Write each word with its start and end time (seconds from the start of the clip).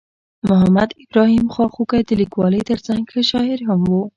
محمد 0.49 0.89
ابراهیم 1.03 1.45
خواخوږی 1.53 2.01
د 2.05 2.11
لیکوالۍ 2.21 2.61
ترڅنګ 2.69 3.01
ښه 3.11 3.21
شاعر 3.31 3.59
هم 3.69 3.81
ؤ. 3.99 4.01